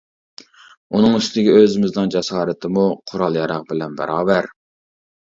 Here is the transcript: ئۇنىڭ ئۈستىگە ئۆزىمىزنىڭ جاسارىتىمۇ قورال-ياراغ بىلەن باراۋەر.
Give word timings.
ئۇنىڭ 0.99 1.17
ئۈستىگە 1.17 1.51
ئۆزىمىزنىڭ 1.59 2.09
جاسارىتىمۇ 2.15 2.85
قورال-ياراغ 3.11 3.67
بىلەن 3.75 3.93
باراۋەر. 4.01 4.49